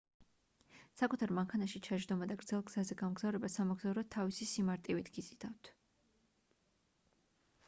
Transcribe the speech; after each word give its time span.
საკუთარ 1.01 1.33
მანქანაში 1.39 1.81
ჩაჯდომა 1.87 2.27
და 2.31 2.37
გრძელ 2.43 2.63
გზაზე 2.69 2.97
გამგზავრება 3.03 3.51
სამოგზაუროდ 3.57 4.11
თავისი 4.17 4.49
სიმარტივით 4.55 5.13
გიზიდავთ 5.19 5.73